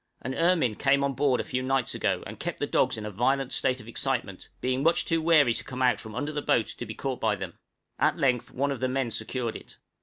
An 0.23 0.33
ermine 0.33 0.73
came 0.73 1.03
on 1.03 1.13
board 1.13 1.39
a 1.39 1.43
few 1.43 1.61
nights 1.61 1.93
ago 1.93 2.23
and 2.25 2.39
kept 2.39 2.57
the 2.57 2.65
dogs 2.65 2.97
in 2.97 3.05
a 3.05 3.11
violent 3.11 3.53
state 3.53 3.79
of 3.79 3.87
excitement, 3.87 4.49
being 4.59 4.81
much 4.81 5.05
too 5.05 5.21
wary 5.21 5.53
to 5.53 5.63
come 5.63 5.83
out 5.83 5.99
from 5.99 6.15
under 6.15 6.31
the 6.31 6.41
boat 6.41 6.65
to 6.65 6.87
be 6.87 6.95
caught 6.95 7.21
by 7.21 7.35
them; 7.35 7.53
at 7.99 8.17
length 8.17 8.49
one 8.49 8.71
of 8.71 8.79
the 8.79 8.89
men 8.89 9.11
secured 9.11 9.55
it. 9.55 9.77